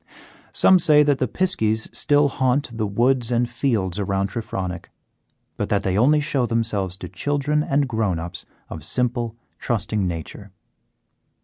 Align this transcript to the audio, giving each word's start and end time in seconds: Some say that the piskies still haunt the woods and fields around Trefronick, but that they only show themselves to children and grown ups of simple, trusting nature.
Some 0.51 0.79
say 0.79 1.03
that 1.03 1.19
the 1.19 1.27
piskies 1.27 1.87
still 1.95 2.27
haunt 2.27 2.75
the 2.75 2.87
woods 2.87 3.31
and 3.31 3.47
fields 3.47 3.99
around 3.99 4.29
Trefronick, 4.29 4.89
but 5.57 5.69
that 5.69 5.83
they 5.83 5.95
only 5.95 6.19
show 6.19 6.47
themselves 6.47 6.97
to 6.97 7.07
children 7.07 7.61
and 7.61 7.87
grown 7.87 8.17
ups 8.17 8.47
of 8.67 8.83
simple, 8.83 9.35
trusting 9.59 10.07
nature. 10.07 10.49